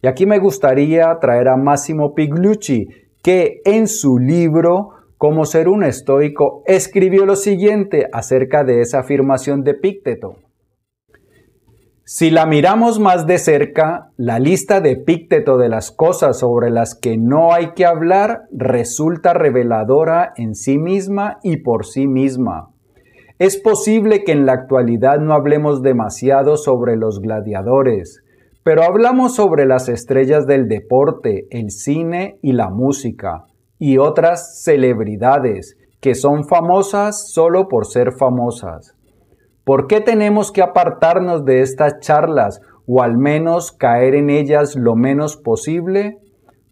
Y 0.00 0.06
aquí 0.06 0.24
me 0.24 0.38
gustaría 0.38 1.14
traer 1.20 1.48
a 1.48 1.58
Massimo 1.58 2.14
Piglucci, 2.14 2.88
que 3.22 3.60
en 3.66 3.86
su 3.86 4.18
libro 4.18 4.94
como 5.20 5.44
ser 5.44 5.68
un 5.68 5.84
estoico, 5.84 6.62
escribió 6.64 7.26
lo 7.26 7.36
siguiente 7.36 8.08
acerca 8.10 8.64
de 8.64 8.80
esa 8.80 9.00
afirmación 9.00 9.62
de 9.64 9.74
Pícteto. 9.74 10.36
Si 12.12 12.28
la 12.28 12.44
miramos 12.44 12.98
más 12.98 13.24
de 13.28 13.38
cerca, 13.38 14.10
la 14.16 14.40
lista 14.40 14.80
de 14.80 14.96
Pícteto 14.96 15.58
de 15.58 15.68
las 15.68 15.92
cosas 15.92 16.40
sobre 16.40 16.68
las 16.68 16.96
que 16.96 17.16
no 17.16 17.52
hay 17.52 17.70
que 17.74 17.86
hablar 17.86 18.48
resulta 18.50 19.32
reveladora 19.32 20.32
en 20.34 20.56
sí 20.56 20.76
misma 20.76 21.38
y 21.44 21.58
por 21.58 21.86
sí 21.86 22.08
misma. 22.08 22.70
Es 23.38 23.58
posible 23.58 24.24
que 24.24 24.32
en 24.32 24.44
la 24.44 24.54
actualidad 24.54 25.20
no 25.20 25.34
hablemos 25.34 25.82
demasiado 25.82 26.56
sobre 26.56 26.96
los 26.96 27.20
gladiadores, 27.20 28.24
pero 28.64 28.82
hablamos 28.82 29.36
sobre 29.36 29.64
las 29.64 29.88
estrellas 29.88 30.48
del 30.48 30.66
deporte, 30.66 31.46
el 31.50 31.70
cine 31.70 32.40
y 32.42 32.54
la 32.54 32.70
música, 32.70 33.44
y 33.78 33.98
otras 33.98 34.64
celebridades 34.64 35.78
que 36.00 36.16
son 36.16 36.44
famosas 36.48 37.30
solo 37.30 37.68
por 37.68 37.86
ser 37.86 38.10
famosas. 38.10 38.96
¿Por 39.64 39.86
qué 39.86 40.00
tenemos 40.00 40.52
que 40.52 40.62
apartarnos 40.62 41.44
de 41.44 41.60
estas 41.60 42.00
charlas 42.00 42.60
o 42.86 43.02
al 43.02 43.18
menos 43.18 43.72
caer 43.72 44.14
en 44.14 44.30
ellas 44.30 44.74
lo 44.74 44.96
menos 44.96 45.36
posible? 45.36 46.18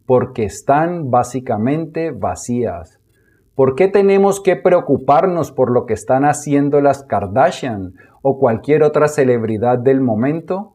Porque 0.06 0.44
están 0.44 1.10
básicamente 1.10 2.10
vacías. 2.12 2.98
¿Por 3.54 3.74
qué 3.74 3.88
tenemos 3.88 4.40
que 4.40 4.56
preocuparnos 4.56 5.52
por 5.52 5.70
lo 5.70 5.84
que 5.84 5.92
están 5.94 6.24
haciendo 6.24 6.80
las 6.80 7.04
Kardashian 7.04 7.92
o 8.22 8.38
cualquier 8.38 8.82
otra 8.82 9.08
celebridad 9.08 9.78
del 9.78 10.00
momento? 10.00 10.74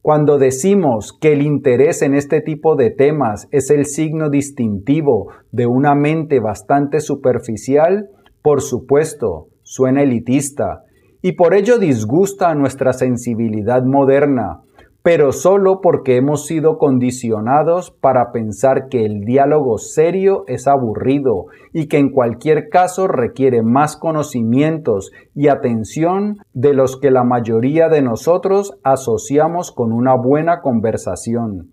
Cuando 0.00 0.38
decimos 0.38 1.16
que 1.18 1.32
el 1.32 1.42
interés 1.42 2.02
en 2.02 2.14
este 2.14 2.40
tipo 2.40 2.76
de 2.76 2.90
temas 2.90 3.48
es 3.50 3.70
el 3.70 3.84
signo 3.84 4.30
distintivo 4.30 5.32
de 5.50 5.66
una 5.66 5.94
mente 5.94 6.38
bastante 6.38 7.00
superficial, 7.00 8.08
por 8.42 8.62
supuesto, 8.62 9.48
suena 9.62 10.02
elitista 10.02 10.84
y 11.22 11.32
por 11.32 11.54
ello 11.54 11.78
disgusta 11.78 12.50
a 12.50 12.54
nuestra 12.54 12.92
sensibilidad 12.92 13.82
moderna, 13.82 14.60
pero 15.02 15.32
solo 15.32 15.80
porque 15.80 16.16
hemos 16.16 16.46
sido 16.46 16.76
condicionados 16.76 17.90
para 17.90 18.30
pensar 18.30 18.88
que 18.88 19.04
el 19.04 19.20
diálogo 19.20 19.78
serio 19.78 20.44
es 20.48 20.66
aburrido 20.66 21.46
y 21.72 21.86
que 21.86 21.98
en 21.98 22.10
cualquier 22.10 22.68
caso 22.68 23.08
requiere 23.08 23.62
más 23.62 23.96
conocimientos 23.96 25.12
y 25.34 25.48
atención 25.48 26.38
de 26.52 26.74
los 26.74 26.98
que 26.98 27.10
la 27.10 27.24
mayoría 27.24 27.88
de 27.88 28.02
nosotros 28.02 28.78
asociamos 28.82 29.72
con 29.72 29.92
una 29.92 30.14
buena 30.14 30.60
conversación. 30.60 31.70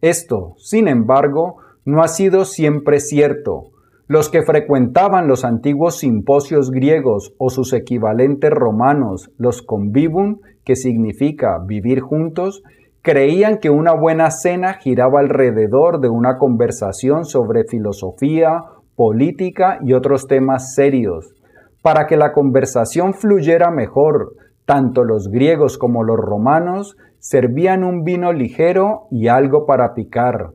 Esto, 0.00 0.54
sin 0.56 0.88
embargo, 0.88 1.56
no 1.84 2.02
ha 2.02 2.08
sido 2.08 2.44
siempre 2.44 3.00
cierto. 3.00 3.70
Los 4.10 4.28
que 4.28 4.42
frecuentaban 4.42 5.28
los 5.28 5.44
antiguos 5.44 5.98
simposios 5.98 6.72
griegos 6.72 7.32
o 7.38 7.48
sus 7.48 7.72
equivalentes 7.72 8.50
romanos, 8.50 9.30
los 9.38 9.62
convivum, 9.62 10.40
que 10.64 10.74
significa 10.74 11.60
vivir 11.64 12.00
juntos, 12.00 12.64
creían 13.02 13.58
que 13.58 13.70
una 13.70 13.94
buena 13.94 14.32
cena 14.32 14.72
giraba 14.74 15.20
alrededor 15.20 16.00
de 16.00 16.08
una 16.08 16.38
conversación 16.38 17.24
sobre 17.24 17.62
filosofía, 17.62 18.64
política 18.96 19.78
y 19.80 19.92
otros 19.92 20.26
temas 20.26 20.74
serios. 20.74 21.32
Para 21.80 22.08
que 22.08 22.16
la 22.16 22.32
conversación 22.32 23.14
fluyera 23.14 23.70
mejor, 23.70 24.32
tanto 24.64 25.04
los 25.04 25.28
griegos 25.28 25.78
como 25.78 26.02
los 26.02 26.16
romanos 26.16 26.96
servían 27.20 27.84
un 27.84 28.02
vino 28.02 28.32
ligero 28.32 29.02
y 29.12 29.28
algo 29.28 29.66
para 29.66 29.94
picar. 29.94 30.50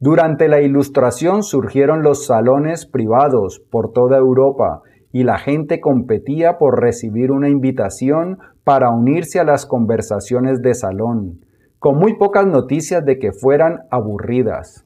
Durante 0.00 0.46
la 0.46 0.60
Ilustración 0.60 1.42
surgieron 1.42 2.04
los 2.04 2.24
salones 2.24 2.86
privados 2.86 3.60
por 3.70 3.92
toda 3.92 4.16
Europa 4.16 4.82
y 5.12 5.24
la 5.24 5.38
gente 5.38 5.80
competía 5.80 6.56
por 6.56 6.80
recibir 6.80 7.32
una 7.32 7.48
invitación 7.48 8.38
para 8.62 8.90
unirse 8.90 9.40
a 9.40 9.44
las 9.44 9.66
conversaciones 9.66 10.62
de 10.62 10.74
salón, 10.74 11.40
con 11.80 11.98
muy 11.98 12.16
pocas 12.16 12.46
noticias 12.46 13.04
de 13.04 13.18
que 13.18 13.32
fueran 13.32 13.80
aburridas. 13.90 14.84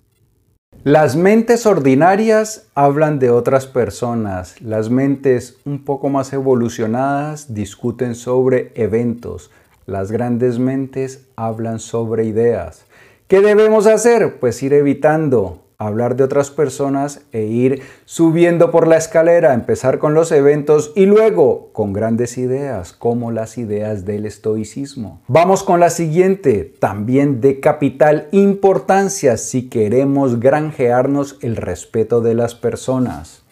Las 0.82 1.14
mentes 1.14 1.66
ordinarias 1.66 2.70
hablan 2.74 3.18
de 3.18 3.28
otras 3.28 3.66
personas, 3.66 4.62
las 4.62 4.88
mentes 4.88 5.58
un 5.66 5.84
poco 5.84 6.08
más 6.08 6.32
evolucionadas 6.32 7.52
discuten 7.52 8.14
sobre 8.14 8.72
eventos, 8.76 9.50
las 9.84 10.10
grandes 10.10 10.58
mentes 10.58 11.28
hablan 11.36 11.80
sobre 11.80 12.24
ideas. 12.24 12.86
¿Qué 13.28 13.40
debemos 13.40 13.86
hacer? 13.86 14.38
Pues 14.40 14.62
ir 14.62 14.72
evitando 14.72 15.62
hablar 15.86 16.16
de 16.16 16.24
otras 16.24 16.50
personas 16.50 17.22
e 17.32 17.42
ir 17.42 17.82
subiendo 18.04 18.70
por 18.70 18.86
la 18.86 18.96
escalera, 18.96 19.54
empezar 19.54 19.98
con 19.98 20.14
los 20.14 20.32
eventos 20.32 20.92
y 20.94 21.06
luego 21.06 21.70
con 21.72 21.92
grandes 21.92 22.38
ideas, 22.38 22.92
como 22.92 23.30
las 23.30 23.58
ideas 23.58 24.04
del 24.04 24.26
estoicismo. 24.26 25.20
Vamos 25.28 25.62
con 25.62 25.80
la 25.80 25.90
siguiente, 25.90 26.72
también 26.78 27.40
de 27.40 27.60
capital 27.60 28.28
importancia 28.32 29.36
si 29.36 29.68
queremos 29.68 30.40
granjearnos 30.40 31.38
el 31.42 31.56
respeto 31.56 32.20
de 32.20 32.34
las 32.34 32.54
personas. 32.54 33.42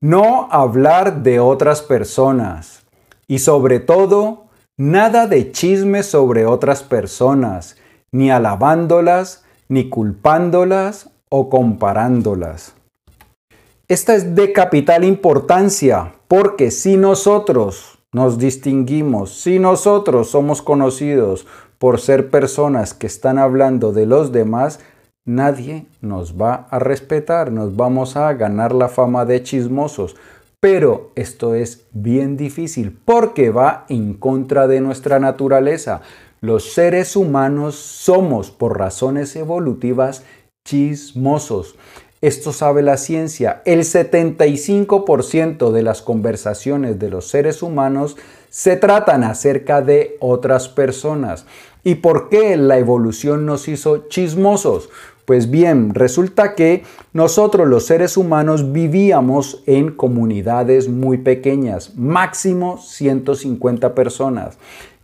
No 0.00 0.48
hablar 0.50 1.22
de 1.22 1.40
otras 1.40 1.82
personas 1.82 2.84
y 3.26 3.40
sobre 3.40 3.80
todo, 3.80 4.46
nada 4.76 5.26
de 5.26 5.50
chismes 5.52 6.06
sobre 6.06 6.46
otras 6.46 6.82
personas, 6.82 7.76
ni 8.16 8.30
alabándolas, 8.30 9.44
ni 9.68 9.90
culpándolas 9.90 11.10
o 11.28 11.50
comparándolas. 11.50 12.74
Esta 13.88 14.14
es 14.14 14.34
de 14.34 14.54
capital 14.54 15.04
importancia 15.04 16.14
porque 16.26 16.70
si 16.70 16.96
nosotros 16.96 17.98
nos 18.12 18.38
distinguimos, 18.38 19.38
si 19.38 19.58
nosotros 19.58 20.30
somos 20.30 20.62
conocidos 20.62 21.46
por 21.78 22.00
ser 22.00 22.30
personas 22.30 22.94
que 22.94 23.06
están 23.06 23.36
hablando 23.38 23.92
de 23.92 24.06
los 24.06 24.32
demás, 24.32 24.80
nadie 25.26 25.84
nos 26.00 26.40
va 26.40 26.68
a 26.70 26.78
respetar, 26.78 27.52
nos 27.52 27.76
vamos 27.76 28.16
a 28.16 28.32
ganar 28.32 28.74
la 28.74 28.88
fama 28.88 29.26
de 29.26 29.42
chismosos. 29.42 30.16
Pero 30.58 31.12
esto 31.16 31.54
es 31.54 31.84
bien 31.92 32.38
difícil 32.38 32.98
porque 33.04 33.50
va 33.50 33.84
en 33.90 34.14
contra 34.14 34.66
de 34.66 34.80
nuestra 34.80 35.18
naturaleza. 35.18 36.00
Los 36.46 36.74
seres 36.74 37.16
humanos 37.16 37.74
somos 37.74 38.52
por 38.52 38.78
razones 38.78 39.34
evolutivas 39.34 40.22
chismosos. 40.64 41.74
Esto 42.20 42.52
sabe 42.52 42.82
la 42.82 42.98
ciencia. 42.98 43.62
El 43.64 43.80
75% 43.80 45.72
de 45.72 45.82
las 45.82 46.02
conversaciones 46.02 47.00
de 47.00 47.10
los 47.10 47.26
seres 47.26 47.64
humanos 47.64 48.16
se 48.48 48.76
tratan 48.76 49.24
acerca 49.24 49.82
de 49.82 50.16
otras 50.20 50.68
personas. 50.68 51.46
¿Y 51.82 51.96
por 51.96 52.28
qué 52.28 52.56
la 52.56 52.78
evolución 52.78 53.44
nos 53.44 53.66
hizo 53.66 54.06
chismosos? 54.06 54.88
Pues 55.24 55.50
bien, 55.50 55.94
resulta 55.94 56.54
que 56.54 56.84
nosotros 57.12 57.66
los 57.66 57.86
seres 57.86 58.16
humanos 58.16 58.70
vivíamos 58.70 59.64
en 59.66 59.90
comunidades 59.90 60.88
muy 60.88 61.18
pequeñas, 61.18 61.96
máximo 61.96 62.78
150 62.78 63.96
personas 63.96 64.56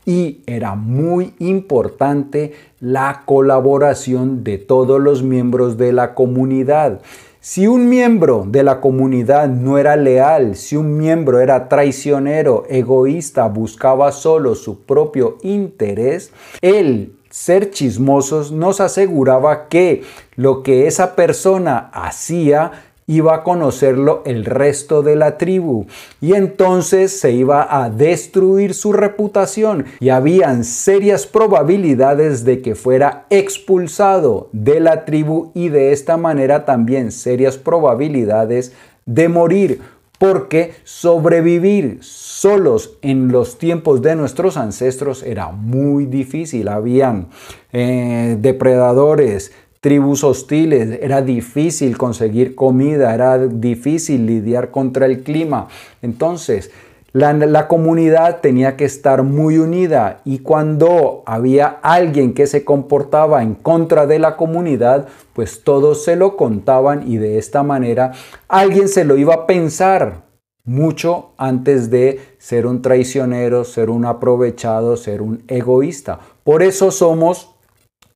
y 0.05 0.41
era 0.47 0.75
muy 0.75 1.35
importante 1.39 2.53
la 2.81 3.23
colaboración 3.25 4.43
de 4.45 4.59
todos 4.59 5.01
los 5.01 5.23
miembros 5.23 5.77
de 5.77 5.93
la 5.93 6.15
comunidad. 6.15 7.01
Si 7.41 7.67
un 7.67 7.89
miembro 7.89 8.45
de 8.47 8.63
la 8.63 8.81
comunidad 8.81 9.49
no 9.49 9.79
era 9.79 9.97
leal, 9.97 10.55
si 10.55 10.77
un 10.77 10.97
miembro 10.97 11.41
era 11.41 11.69
traicionero, 11.69 12.65
egoísta, 12.69 13.49
buscaba 13.49 14.13
solo 14.13 14.55
su 14.55 14.83
propio 14.83 15.39
interés, 15.43 16.33
el 16.61 17.15
ser 17.31 17.71
chismosos 17.71 18.53
nos 18.53 18.81
aseguraba 18.81 19.67
que 19.69 20.03
lo 20.37 20.63
que 20.63 20.87
esa 20.87 21.17
persona 21.17 21.91
hacía 21.93 22.71
iba 23.07 23.35
a 23.35 23.43
conocerlo 23.43 24.23
el 24.25 24.45
resto 24.45 25.03
de 25.03 25.17
la 25.17 25.39
tribu 25.39 25.87
y 26.21 26.35
entonces 26.35 27.19
se 27.19 27.33
iba 27.33 27.67
a 27.69 27.91
destruir 27.91 28.75
su 28.75 28.93
reputación 28.93 29.87
y 30.01 30.11
habían 30.11 30.65
serias 30.65 31.27
probabilidades 31.27 32.45
de 32.45 32.63
que 32.63 32.75
fuera 32.75 33.27
expulsado 33.31 34.49
de 34.53 34.81
la 34.81 35.05
tribu 35.05 35.51
y 35.55 35.69
de 35.69 35.93
esta 35.93 36.17
manera 36.17 36.65
también 36.65 37.13
serias 37.13 37.59
probabilidades 37.59 38.73
de 39.07 39.29
morir 39.29 39.81
porque 40.23 40.75
sobrevivir 40.85 41.99
solos 42.01 42.97
en 43.03 43.33
los 43.33 43.59
tiempos 43.59 44.03
de 44.03 44.15
nuestros 44.15 44.57
ancestros 44.57 45.25
era 45.25 45.51
muy 45.51 46.07
difícil. 46.07 46.69
Habían 46.69 47.27
eh, 47.73 48.37
depredadores, 48.39 49.51
tribus 49.83 50.23
hostiles, 50.23 51.01
era 51.03 51.23
difícil 51.23 51.99
conseguir 51.99 52.55
comida, 52.55 53.13
era 53.13 53.37
difícil 53.37 54.27
lidiar 54.27 54.71
contra 54.71 55.07
el 55.07 55.25
clima. 55.25 55.67
Entonces, 56.03 56.71
la, 57.13 57.67
comunidad 57.67 58.41
tenía 58.41 58.77
que 58.77 58.85
estar 58.85 59.25
muy 59.25 59.59
unida 59.59 60.21
y 60.25 60.39
cuando 60.39 61.25
había 61.27 61.81
alguien 61.83 62.33
que 62.33 62.47
se 62.47 62.65
comportaba 62.65 63.43
en 63.43 63.55
contra 63.55 64.07
de 64.07 64.21
la 64.21 64.37
comunidad, 64.37 65.09
pues 65.33 65.65
todos 65.65 66.05
se 66.05 66.15
lo 66.15 66.37
contaban 66.37 67.11
y 67.11 67.17
de 67.17 67.39
esta 67.39 67.65
manera 67.65 68.13
alguien 68.47 68.89
se 68.89 69.05
lo 69.05 69.17
iba 69.17 69.35
a 69.35 69.47
pensar 69.47 70.23
mucho 70.65 71.33
antes 71.39 71.91
de 71.91 72.21
ser 72.39 72.69
un 72.69 72.83
traicionero, 72.83 73.65
ser 73.65 73.91
un 73.91 74.05
aprovechado, 74.07 74.97
ser 74.97 75.23
un 75.23 75.43
egoísta. 75.49 76.21
Por 76.45 76.63
eso 76.63 76.93
somos 76.93 77.52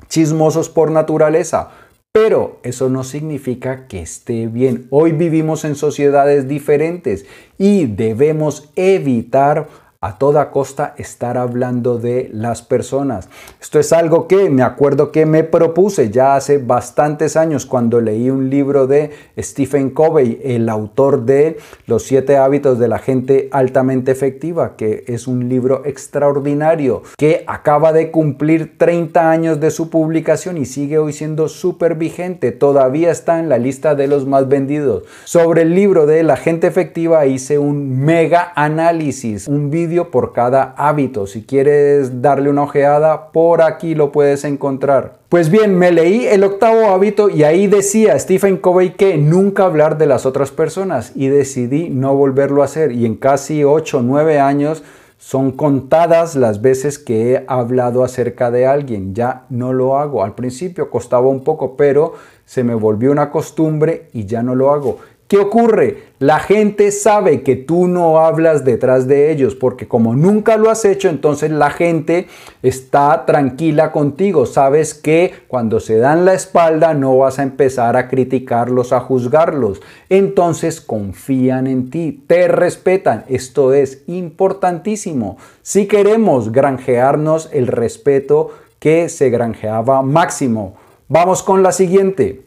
chismosos 0.08 0.68
por 0.68 0.90
naturaleza, 0.90 1.70
pero 2.12 2.60
eso 2.62 2.88
no 2.88 3.04
significa 3.04 3.86
que 3.88 4.00
esté 4.00 4.46
bien. 4.46 4.86
Hoy 4.90 5.12
vivimos 5.12 5.64
en 5.64 5.74
sociedades 5.74 6.48
diferentes 6.48 7.26
y 7.58 7.86
debemos 7.86 8.70
evitar 8.74 9.68
a 10.00 10.18
toda 10.18 10.50
costa 10.50 10.94
estar 10.98 11.38
hablando 11.38 11.98
de 11.98 12.30
las 12.32 12.62
personas. 12.62 13.28
Esto 13.60 13.78
es 13.78 13.92
algo 13.92 14.28
que 14.28 14.50
me 14.50 14.62
acuerdo 14.62 15.12
que 15.12 15.26
me 15.26 15.44
propuse 15.44 16.10
ya 16.10 16.36
hace 16.36 16.58
bastantes 16.58 17.36
años 17.36 17.66
cuando 17.66 18.00
leí 18.00 18.30
un 18.30 18.50
libro 18.50 18.86
de 18.86 19.10
Stephen 19.38 19.90
Covey, 19.90 20.40
el 20.44 20.68
autor 20.68 21.24
de 21.24 21.58
Los 21.86 22.04
siete 22.04 22.36
hábitos 22.36 22.78
de 22.78 22.88
la 22.88 22.98
gente 22.98 23.48
altamente 23.52 24.12
efectiva, 24.12 24.76
que 24.76 25.04
es 25.06 25.26
un 25.26 25.48
libro 25.48 25.82
extraordinario 25.84 27.02
que 27.16 27.44
acaba 27.46 27.92
de 27.92 28.10
cumplir 28.10 28.76
30 28.78 29.30
años 29.30 29.60
de 29.60 29.70
su 29.70 29.90
publicación 29.90 30.56
y 30.56 30.66
sigue 30.66 30.98
hoy 30.98 31.12
siendo 31.12 31.48
súper 31.48 31.94
vigente. 31.94 32.52
Todavía 32.52 33.10
está 33.10 33.38
en 33.38 33.48
la 33.48 33.58
lista 33.58 33.94
de 33.94 34.06
los 34.06 34.26
más 34.26 34.48
vendidos. 34.48 35.04
Sobre 35.24 35.62
el 35.62 35.74
libro 35.74 36.06
de 36.06 36.22
la 36.22 36.36
gente 36.36 36.66
efectiva 36.66 37.26
hice 37.26 37.58
un 37.58 38.04
mega 38.04 38.52
análisis, 38.54 39.48
un 39.48 39.70
vídeo 39.70 39.95
por 40.04 40.32
cada 40.32 40.74
hábito. 40.76 41.26
Si 41.26 41.42
quieres 41.44 42.22
darle 42.22 42.50
una 42.50 42.62
ojeada, 42.62 43.32
por 43.32 43.62
aquí 43.62 43.94
lo 43.94 44.12
puedes 44.12 44.44
encontrar. 44.44 45.14
Pues 45.28 45.50
bien, 45.50 45.76
me 45.76 45.90
leí 45.90 46.26
el 46.26 46.44
octavo 46.44 46.86
hábito 46.86 47.28
y 47.28 47.42
ahí 47.42 47.66
decía 47.66 48.18
Stephen 48.18 48.58
Covey 48.58 48.94
que 48.94 49.16
nunca 49.16 49.64
hablar 49.64 49.98
de 49.98 50.06
las 50.06 50.24
otras 50.24 50.50
personas 50.50 51.12
y 51.14 51.28
decidí 51.28 51.88
no 51.88 52.14
volverlo 52.14 52.62
a 52.62 52.66
hacer 52.66 52.92
y 52.92 53.06
en 53.06 53.16
casi 53.16 53.64
8 53.64 53.98
o 53.98 54.02
9 54.02 54.38
años 54.38 54.82
son 55.18 55.52
contadas 55.52 56.36
las 56.36 56.60
veces 56.60 56.98
que 56.98 57.32
he 57.32 57.44
hablado 57.48 58.04
acerca 58.04 58.50
de 58.50 58.66
alguien. 58.66 59.14
Ya 59.14 59.46
no 59.48 59.72
lo 59.72 59.98
hago. 59.98 60.22
Al 60.22 60.34
principio 60.34 60.90
costaba 60.90 61.26
un 61.26 61.42
poco, 61.42 61.76
pero 61.76 62.14
se 62.44 62.62
me 62.62 62.74
volvió 62.74 63.10
una 63.10 63.30
costumbre 63.30 64.08
y 64.12 64.26
ya 64.26 64.42
no 64.42 64.54
lo 64.54 64.72
hago. 64.72 64.98
¿Qué 65.28 65.38
ocurre? 65.38 66.04
La 66.20 66.38
gente 66.38 66.92
sabe 66.92 67.42
que 67.42 67.56
tú 67.56 67.88
no 67.88 68.20
hablas 68.20 68.64
detrás 68.64 69.08
de 69.08 69.32
ellos 69.32 69.56
porque 69.56 69.88
como 69.88 70.14
nunca 70.14 70.56
lo 70.56 70.70
has 70.70 70.84
hecho, 70.84 71.08
entonces 71.08 71.50
la 71.50 71.70
gente 71.70 72.28
está 72.62 73.26
tranquila 73.26 73.90
contigo. 73.90 74.46
Sabes 74.46 74.94
que 74.94 75.34
cuando 75.48 75.80
se 75.80 75.98
dan 75.98 76.24
la 76.24 76.34
espalda 76.34 76.94
no 76.94 77.18
vas 77.18 77.40
a 77.40 77.42
empezar 77.42 77.96
a 77.96 78.06
criticarlos, 78.06 78.92
a 78.92 79.00
juzgarlos. 79.00 79.82
Entonces 80.10 80.80
confían 80.80 81.66
en 81.66 81.90
ti, 81.90 82.22
te 82.28 82.46
respetan. 82.46 83.24
Esto 83.28 83.74
es 83.74 84.04
importantísimo. 84.06 85.38
Si 85.62 85.88
queremos 85.88 86.52
granjearnos 86.52 87.50
el 87.52 87.66
respeto 87.66 88.52
que 88.78 89.08
se 89.08 89.30
granjeaba 89.30 90.02
máximo. 90.02 90.76
Vamos 91.08 91.42
con 91.42 91.64
la 91.64 91.72
siguiente. 91.72 92.45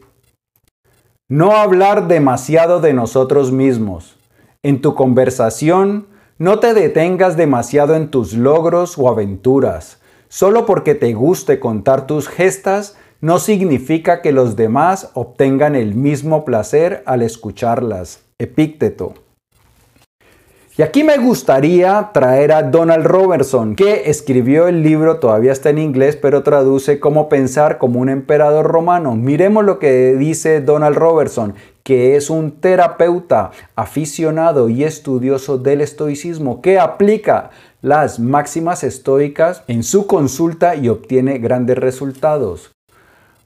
No 1.30 1.52
hablar 1.52 2.08
demasiado 2.08 2.80
de 2.80 2.92
nosotros 2.92 3.52
mismos. 3.52 4.16
En 4.64 4.80
tu 4.80 4.96
conversación, 4.96 6.08
no 6.38 6.58
te 6.58 6.74
detengas 6.74 7.36
demasiado 7.36 7.94
en 7.94 8.10
tus 8.10 8.32
logros 8.32 8.98
o 8.98 9.08
aventuras. 9.08 10.00
Solo 10.26 10.66
porque 10.66 10.96
te 10.96 11.12
guste 11.12 11.60
contar 11.60 12.08
tus 12.08 12.26
gestas, 12.26 12.96
no 13.20 13.38
significa 13.38 14.22
que 14.22 14.32
los 14.32 14.56
demás 14.56 15.12
obtengan 15.14 15.76
el 15.76 15.94
mismo 15.94 16.44
placer 16.44 17.04
al 17.06 17.22
escucharlas. 17.22 18.24
Epícteto. 18.38 19.14
Y 20.80 20.82
aquí 20.82 21.04
me 21.04 21.18
gustaría 21.18 22.08
traer 22.14 22.52
a 22.52 22.62
Donald 22.62 23.04
Robertson, 23.04 23.76
que 23.76 24.04
escribió 24.06 24.66
el 24.66 24.82
libro, 24.82 25.18
todavía 25.18 25.52
está 25.52 25.68
en 25.68 25.76
inglés, 25.76 26.16
pero 26.16 26.42
traduce 26.42 26.98
cómo 26.98 27.28
pensar 27.28 27.76
como 27.76 28.00
un 28.00 28.08
emperador 28.08 28.64
romano. 28.64 29.14
Miremos 29.14 29.62
lo 29.62 29.78
que 29.78 30.14
dice 30.14 30.62
Donald 30.62 30.96
Robertson, 30.96 31.52
que 31.82 32.16
es 32.16 32.30
un 32.30 32.62
terapeuta 32.62 33.50
aficionado 33.76 34.70
y 34.70 34.84
estudioso 34.84 35.58
del 35.58 35.82
estoicismo, 35.82 36.62
que 36.62 36.78
aplica 36.78 37.50
las 37.82 38.18
máximas 38.18 38.82
estoicas 38.82 39.62
en 39.68 39.82
su 39.82 40.06
consulta 40.06 40.76
y 40.76 40.88
obtiene 40.88 41.36
grandes 41.36 41.76
resultados. 41.76 42.72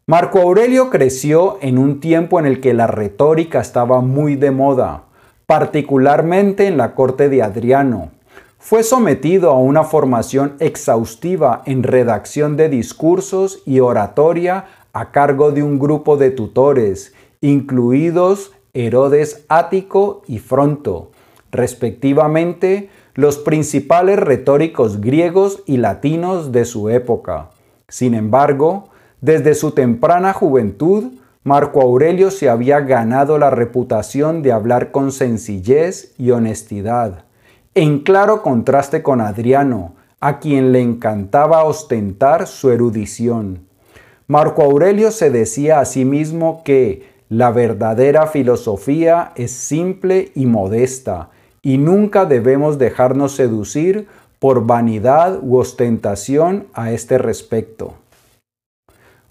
Marco 0.06 0.38
Aurelio 0.38 0.88
creció 0.88 1.58
en 1.62 1.78
un 1.78 1.98
tiempo 1.98 2.38
en 2.38 2.46
el 2.46 2.60
que 2.60 2.74
la 2.74 2.86
retórica 2.86 3.60
estaba 3.60 4.00
muy 4.02 4.36
de 4.36 4.52
moda 4.52 5.06
particularmente 5.46 6.66
en 6.66 6.76
la 6.76 6.94
corte 6.94 7.28
de 7.28 7.42
Adriano. 7.42 8.10
Fue 8.58 8.82
sometido 8.82 9.50
a 9.50 9.58
una 9.58 9.84
formación 9.84 10.54
exhaustiva 10.58 11.62
en 11.66 11.82
redacción 11.82 12.56
de 12.56 12.68
discursos 12.68 13.62
y 13.66 13.80
oratoria 13.80 14.64
a 14.94 15.10
cargo 15.10 15.52
de 15.52 15.62
un 15.62 15.78
grupo 15.78 16.16
de 16.16 16.30
tutores, 16.30 17.12
incluidos 17.40 18.52
Herodes 18.72 19.44
Ático 19.48 20.22
y 20.26 20.38
Fronto, 20.38 21.10
respectivamente 21.52 22.88
los 23.14 23.38
principales 23.38 24.18
retóricos 24.18 25.00
griegos 25.00 25.62
y 25.66 25.76
latinos 25.76 26.50
de 26.50 26.64
su 26.64 26.88
época. 26.88 27.50
Sin 27.88 28.14
embargo, 28.14 28.88
desde 29.20 29.54
su 29.54 29.72
temprana 29.72 30.32
juventud, 30.32 31.12
Marco 31.46 31.82
Aurelio 31.82 32.30
se 32.30 32.48
había 32.48 32.80
ganado 32.80 33.36
la 33.36 33.50
reputación 33.50 34.40
de 34.40 34.50
hablar 34.50 34.92
con 34.92 35.12
sencillez 35.12 36.14
y 36.16 36.30
honestidad, 36.30 37.26
en 37.74 37.98
claro 37.98 38.40
contraste 38.40 39.02
con 39.02 39.20
Adriano, 39.20 39.94
a 40.20 40.38
quien 40.38 40.72
le 40.72 40.80
encantaba 40.80 41.64
ostentar 41.64 42.46
su 42.46 42.70
erudición. 42.70 43.66
Marco 44.26 44.62
Aurelio 44.62 45.10
se 45.10 45.28
decía 45.28 45.80
a 45.80 45.84
sí 45.84 46.06
mismo 46.06 46.62
que 46.64 47.10
la 47.28 47.50
verdadera 47.50 48.26
filosofía 48.26 49.32
es 49.36 49.50
simple 49.50 50.32
y 50.34 50.46
modesta, 50.46 51.28
y 51.60 51.76
nunca 51.76 52.24
debemos 52.24 52.78
dejarnos 52.78 53.36
seducir 53.36 54.08
por 54.38 54.64
vanidad 54.64 55.40
u 55.42 55.58
ostentación 55.58 56.68
a 56.72 56.90
este 56.92 57.18
respecto. 57.18 57.96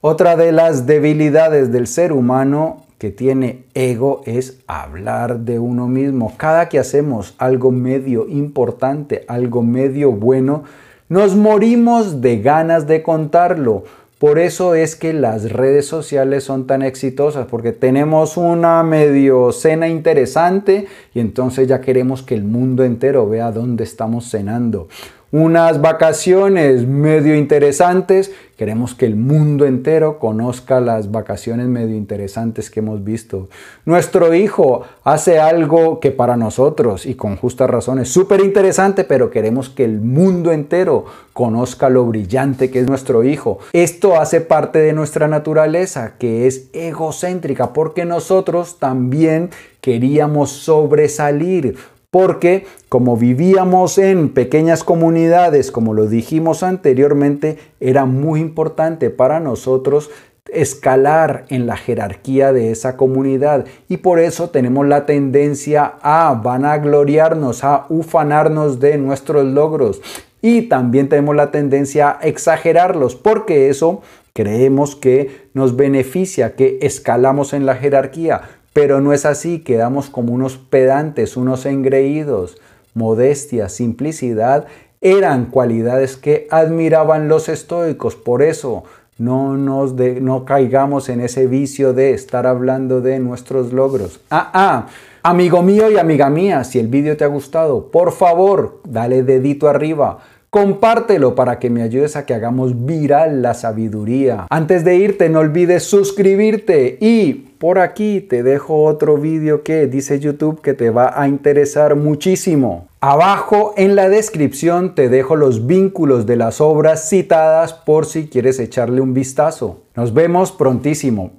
Otra 0.05 0.35
de 0.35 0.51
las 0.51 0.85
debilidades 0.85 1.71
del 1.71 1.87
ser 1.87 2.11
humano 2.11 2.81
que 2.97 3.09
tiene 3.09 3.63
ego 3.73 4.21
es 4.25 4.59
hablar 4.67 5.39
de 5.39 5.59
uno 5.59 5.87
mismo. 5.87 6.33
Cada 6.35 6.67
que 6.67 6.77
hacemos 6.77 7.35
algo 7.37 7.71
medio 7.71 8.27
importante, 8.27 9.23
algo 9.29 9.61
medio 9.61 10.11
bueno, 10.11 10.65
nos 11.07 11.37
morimos 11.37 12.19
de 12.19 12.41
ganas 12.41 12.85
de 12.85 13.01
contarlo. 13.01 13.85
Por 14.19 14.39
eso 14.39 14.75
es 14.75 14.97
que 14.97 15.13
las 15.13 15.49
redes 15.49 15.85
sociales 15.85 16.43
son 16.43 16.67
tan 16.67 16.81
exitosas, 16.81 17.45
porque 17.45 17.71
tenemos 17.71 18.35
una 18.35 18.83
medio 18.83 19.53
cena 19.53 19.87
interesante 19.87 20.85
y 21.13 21.21
entonces 21.21 21.69
ya 21.69 21.79
queremos 21.79 22.23
que 22.23 22.35
el 22.35 22.43
mundo 22.43 22.83
entero 22.83 23.29
vea 23.29 23.53
dónde 23.53 23.85
estamos 23.85 24.29
cenando 24.29 24.89
unas 25.33 25.81
vacaciones 25.81 26.85
medio 26.87 27.35
interesantes. 27.35 28.31
Queremos 28.55 28.93
que 28.93 29.07
el 29.07 29.15
mundo 29.15 29.65
entero 29.65 30.19
conozca 30.19 30.79
las 30.79 31.09
vacaciones 31.09 31.67
medio 31.67 31.97
interesantes 31.97 32.69
que 32.69 32.81
hemos 32.81 33.03
visto. 33.03 33.49
Nuestro 33.83 34.35
hijo 34.35 34.83
hace 35.03 35.39
algo 35.39 35.99
que 35.99 36.11
para 36.11 36.37
nosotros, 36.37 37.07
y 37.07 37.15
con 37.15 37.35
justa 37.35 37.65
razón, 37.65 37.97
es 37.97 38.09
súper 38.09 38.41
interesante, 38.41 39.05
pero 39.05 39.31
queremos 39.31 39.71
que 39.71 39.83
el 39.85 40.01
mundo 40.01 40.51
entero 40.51 41.05
conozca 41.33 41.89
lo 41.89 42.05
brillante 42.05 42.69
que 42.69 42.81
es 42.81 42.87
nuestro 42.87 43.23
hijo. 43.23 43.57
Esto 43.73 44.21
hace 44.21 44.39
parte 44.39 44.77
de 44.77 44.93
nuestra 44.93 45.27
naturaleza, 45.27 46.13
que 46.19 46.45
es 46.45 46.69
egocéntrica, 46.73 47.73
porque 47.73 48.05
nosotros 48.05 48.77
también 48.77 49.49
queríamos 49.81 50.51
sobresalir 50.51 51.75
porque 52.13 52.67
como 52.89 53.17
vivíamos 53.17 53.97
en 53.97 54.29
pequeñas 54.29 54.83
comunidades, 54.83 55.71
como 55.71 55.95
lo 55.95 56.05
dijimos 56.05 56.61
anteriormente, 56.61 57.57
era 57.79 58.05
muy 58.05 58.39
importante 58.39 59.09
para 59.09 59.39
nosotros 59.39 60.11
escalar 60.51 61.45
en 61.49 61.65
la 61.65 61.75
jerarquía 61.75 62.53
de 62.53 62.69
esa 62.69 62.97
comunidad. 62.97 63.65
Y 63.89 63.97
por 63.97 64.19
eso 64.19 64.51
tenemos 64.51 64.85
la 64.85 65.07
tendencia 65.07 65.95
a 66.03 66.35
vanagloriarnos, 66.35 67.63
a 67.63 67.87
ufanarnos 67.89 68.79
de 68.79 68.99
nuestros 68.99 69.43
logros. 69.45 69.99
Y 70.39 70.69
también 70.69 71.09
tenemos 71.09 71.35
la 71.35 71.49
tendencia 71.49 72.19
a 72.21 72.27
exagerarlos 72.27 73.15
porque 73.15 73.69
eso 73.69 74.03
creemos 74.33 74.95
que 74.95 75.47
nos 75.55 75.75
beneficia, 75.75 76.55
que 76.55 76.77
escalamos 76.83 77.53
en 77.53 77.65
la 77.65 77.73
jerarquía, 77.73 78.41
pero 78.73 78.99
no 78.99 79.13
es 79.13 79.25
así, 79.25 79.59
quedamos 79.59 80.09
como 80.09 80.33
unos 80.33 80.57
pedantes, 80.57 81.37
unos 81.37 81.65
engreídos. 81.65 82.57
Modestia, 82.95 83.69
simplicidad 83.69 84.65
eran 84.99 85.47
cualidades 85.47 86.17
que 86.17 86.47
admiraban 86.49 87.27
los 87.27 87.49
estoicos. 87.49 88.15
Por 88.15 88.41
eso 88.41 88.83
no, 89.17 89.57
nos 89.57 89.93
no 89.93 90.45
caigamos 90.45 91.09
en 91.09 91.21
ese 91.21 91.45
vicio 91.45 91.93
de 91.93 92.11
estar 92.13 92.47
hablando 92.47 93.01
de 93.01 93.19
nuestros 93.19 93.73
logros. 93.73 94.21
Ah, 94.29 94.49
ah, 94.53 94.87
amigo 95.21 95.61
mío 95.61 95.91
y 95.91 95.97
amiga 95.97 96.29
mía, 96.29 96.63
si 96.63 96.79
el 96.79 96.87
vídeo 96.87 97.15
te 97.17 97.23
ha 97.23 97.27
gustado, 97.27 97.91
por 97.91 98.11
favor, 98.11 98.79
dale 98.87 99.23
dedito 99.23 99.67
arriba. 99.69 100.19
Compártelo 100.53 101.33
para 101.33 101.57
que 101.57 101.71
me 101.71 101.81
ayudes 101.81 102.15
a 102.15 102.27
que 102.27 102.35
hagamos 102.35 102.85
viral 102.85 103.41
la 103.41 103.55
sabiduría. 103.55 104.45
Antes 104.51 104.83
de 104.85 104.97
irte, 104.97 105.27
no 105.27 105.39
olvides 105.39 105.81
suscribirte 105.81 106.95
y 107.01 107.33
por 107.57 107.79
aquí 107.79 108.21
te 108.21 108.43
dejo 108.43 108.83
otro 108.83 109.17
vídeo 109.17 109.63
que 109.63 109.87
dice 109.87 110.19
YouTube 110.19 110.61
que 110.61 110.75
te 110.75 110.91
va 110.91 111.19
a 111.19 111.27
interesar 111.27 111.95
muchísimo. 111.95 112.87
Abajo 113.01 113.73
en 113.77 113.95
la 113.95 114.09
descripción 114.09 114.93
te 114.93 115.09
dejo 115.09 115.35
los 115.35 115.65
vínculos 115.65 116.27
de 116.27 116.35
las 116.35 116.61
obras 116.61 117.09
citadas 117.09 117.73
por 117.73 118.05
si 118.05 118.27
quieres 118.27 118.59
echarle 118.59 119.01
un 119.01 119.15
vistazo. 119.15 119.81
Nos 119.95 120.13
vemos 120.13 120.51
prontísimo. 120.51 121.31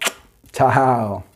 Chao. 0.50 1.33